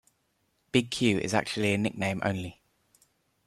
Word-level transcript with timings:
Big 0.71 0.89
Q 0.89 1.19
is 1.19 1.35
actually 1.35 1.75
a 1.75 1.77
nickname 1.77 2.21
only. 2.25 2.59